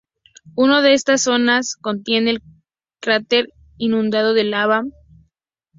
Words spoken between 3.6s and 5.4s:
inundado de lava "Oppenheimer U".